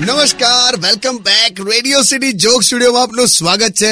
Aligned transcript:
નમસ્કાર 0.00 0.76
welcome 0.76 1.16
back 1.18 1.60
radio 1.72 2.02
city 2.02 2.32
joke 2.32 2.62
સ્ટુડિયોમાં 2.62 3.02
આપનું 3.02 3.28
સ્વાગત 3.28 3.72
છે. 3.72 3.90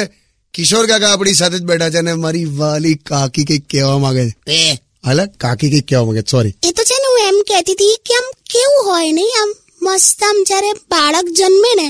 કિશોર 0.53 0.85
કાકા 0.87 1.11
આપણી 1.13 1.33
સાથે 1.33 1.57
જ 1.57 1.61
બેઠા 1.61 1.89
છે 1.89 1.97
અને 1.97 2.13
મારી 2.13 2.45
વાલી 2.57 2.95
કાકી 2.95 3.45
કંઈક 3.45 3.65
કહેવા 3.69 3.97
માંગે 3.97 4.29
છે. 4.29 4.35
એ? 4.47 4.77
હાલ 5.05 5.25
કાકી 5.37 5.69
કંઈક 5.69 5.87
કહેવા 5.87 6.05
માંગે 6.05 6.23
સોરી 6.31 6.55
એ 6.63 6.71
તો 6.71 6.83
છે 6.83 6.97
ને 6.99 7.07
હું 7.09 7.21
એમ 7.29 7.39
કહેતી 7.47 7.73
હતી 7.73 7.97
કે 8.05 8.13
આમ 8.13 8.27
કેવું 8.51 8.83
હોય 8.85 9.11
નહીં 9.11 9.39
આમ 9.41 9.49
મસ્ત 9.81 10.23
આમ 10.23 10.37
જ્યારે 10.47 10.71
બાળક 10.91 11.27
જન્મે 11.37 11.71
ને 11.75 11.87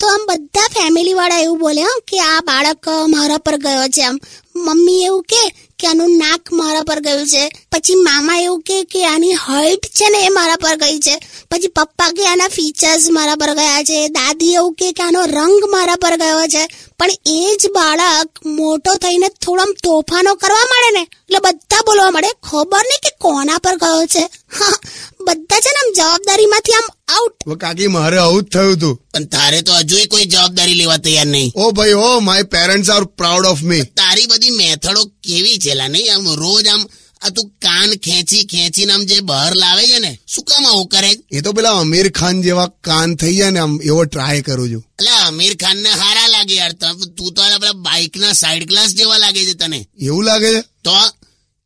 તો 0.00 0.06
આમ 0.06 0.22
બધા 0.28 0.68
ફેમિલી 0.68 1.14
વાળા 1.14 1.38
એવું 1.38 1.58
બોલે 1.58 1.82
કે 2.08 2.20
આ 2.20 2.40
બાળક 2.40 2.86
મારા 3.08 3.38
પર 3.38 3.56
ગયો 3.56 3.88
છે 3.88 4.02
આમ 4.02 4.18
મમ્મી 4.64 5.02
એવું 5.02 5.22
કે 5.22 5.42
કે 5.78 5.86
આનું 5.86 6.18
નાક 6.18 6.52
મારા 6.52 6.82
પર 6.82 7.00
ગયું 7.00 7.26
છે. 7.26 7.48
પછી 7.72 7.94
મામા 7.94 8.38
એવું 8.38 8.62
કે 8.62 8.84
કે 8.84 9.06
આની 9.06 9.32
હાઈટ 9.32 9.86
છે 9.86 10.08
ને 10.08 10.26
એ 10.26 10.28
મારા 10.28 10.56
પર 10.56 10.76
ગઈ 10.76 10.98
છે. 10.98 11.16
પછી 11.50 11.68
પપ્પા 11.68 12.10
કે 12.10 12.26
આના 12.26 12.48
ફીચર્સ 12.48 13.10
મારા 13.10 13.34
પર 13.34 13.54
ગયા 13.54 13.82
છે. 13.82 14.08
દાદી 14.08 14.52
એવું 14.52 14.74
કે 14.74 14.92
કે 14.92 15.02
આનો 15.02 15.24
રંગ 15.24 15.70
મારા 15.70 15.96
પર 15.96 16.16
ગયો 16.16 16.46
છે. 16.46 16.66
પણ 16.98 17.08
એ 17.26 17.56
જ 17.60 17.66
બાળક 17.74 18.46
મોટો 18.46 18.94
થઈને 18.94 19.28
થોડો 19.28 19.64
તોફાનો 19.84 20.34
કરવા 20.34 20.64
માંડે 20.64 20.90
ને 20.98 21.00
એટલે 21.00 21.38
બધા 21.38 21.82
બોલવા 21.86 22.10
માંડે 22.10 22.28
ખબર 22.50 22.82
નહીં 22.82 23.02
કે 23.02 23.10
કોના 23.20 23.58
પર 23.58 23.76
ગયો 23.76 24.06
છે? 24.06 24.24
હા, 24.60 24.78
બધા 25.20 25.60
છે 25.60 25.70
ને 25.70 25.80
આમ 25.80 25.92
જવાબદારીમાંથી 25.94 26.72
આમ 26.72 26.88
આઉટ 27.08 27.60
કાકી 27.60 27.86
મારે 27.86 28.18
આવું 28.18 28.42
જ 28.42 28.46
થયું 28.46 28.72
હતું. 28.72 28.96
પણ 29.14 29.24
તારે 29.24 29.62
તો 29.62 29.72
હજુય 29.72 30.06
કોઈ 30.06 30.24
જવાબદારી 30.24 30.74
લેવા 30.74 30.96
તૈયાર 30.96 31.26
નહીં. 31.26 31.52
ઓ 31.54 31.70
ભાઈ 31.70 31.92
ઓ 31.92 32.20
my 32.20 32.42
parents 32.42 32.90
are 32.90 33.04
proud 33.04 33.46
of 33.46 33.62
me 33.62 33.82
તારી 33.82 34.26
બધી 34.26 34.47
મેથડો 34.50 35.02
કેવી 35.04 35.58
છે? 35.58 35.74
નહીં 35.74 36.14
આમ 36.14 36.24
રોજ 36.34 36.66
આમ 36.68 36.82
આ 37.22 37.28
તું 37.28 37.46
કાન 37.62 37.90
ખેંચી 37.94 38.44
ખેંચીને 38.44 38.92
આમ 38.92 39.04
જે 39.04 39.20
બહાર 39.20 39.54
લાવે 39.54 39.84
છે 39.86 39.98
ને 39.98 40.18
શું 40.26 40.44
કામ 40.44 40.66
આવું 40.66 40.86
કરે? 40.86 41.10
એ 41.32 41.40
તો 41.40 41.52
પેલા 41.52 41.78
અમીર 41.78 42.08
ખાન 42.10 42.42
જેવા 42.42 42.66
કાન 42.66 43.16
થઈ 43.16 43.36
જાય 43.36 43.50
ને 43.50 43.58
આમ 43.58 43.80
એવો 43.84 44.04
ટ્રાય 44.04 44.42
કરું 44.42 44.68
છું. 44.72 44.82
એટલે 44.98 45.10
અમીર 45.26 45.54
ખાન 45.54 45.76
ને 45.76 45.90
હારા 45.90 46.28
લાગે 46.28 46.54
યાર 46.54 46.72
તું 46.72 47.34
તો 47.34 47.42
આપડા 47.42 47.72
બાઇક 47.72 48.16
ના 48.16 48.32
સાઈડ 48.32 48.68
ક્લાસ 48.68 48.90
જેવા 48.94 49.18
લાગે 49.18 49.42
છે 49.44 49.54
તને. 49.54 49.80
એવું 50.00 50.24
લાગે 50.24 50.50
છે? 50.54 50.60
તો 50.60 50.96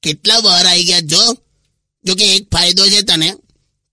કેટલા 0.03 0.41
બહાર 0.41 0.67
આવી 0.67 0.85
ગયા? 0.85 1.01
જો 1.01 1.23
જો 2.05 2.15
કે 2.15 2.37
એક 2.37 2.45
ફાયદો 2.53 2.87
છે 2.87 3.03
તને 3.03 3.35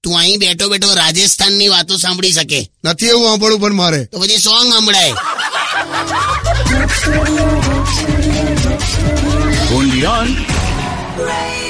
તું 0.04 0.20
અહીં 0.20 0.40
બેઠો 0.40 0.70
બેઠો 0.70 0.94
રાજસ્થાનની 0.94 1.68
વાતો 1.68 1.98
સાંભળી 1.98 2.32
શકે. 2.32 2.72
નથી 2.86 3.06
એવું 3.06 3.26
સાંભળવું 3.26 3.62
પણ 3.62 3.74
મારે. 3.74 4.06
તો 4.06 4.20
પછી 4.20 4.38
સોંગ 4.38 4.74
સંભળાય. 4.74 5.14
on. 10.20 11.69